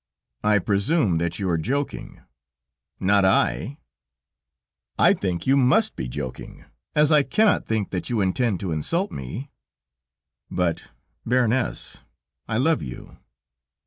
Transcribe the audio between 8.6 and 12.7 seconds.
to insult me." "But, Baroness, I